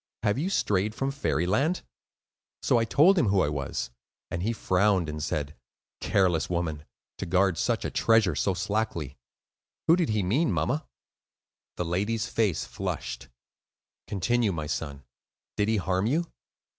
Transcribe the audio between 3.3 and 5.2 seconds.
I was, and he frowned